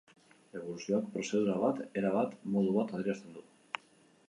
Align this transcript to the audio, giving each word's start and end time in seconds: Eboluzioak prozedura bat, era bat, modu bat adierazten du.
Eboluzioak 0.59 1.11
prozedura 1.17 1.59
bat, 1.65 1.83
era 2.03 2.15
bat, 2.17 2.35
modu 2.57 2.75
bat 2.81 2.97
adierazten 3.01 3.39
du. 3.39 3.45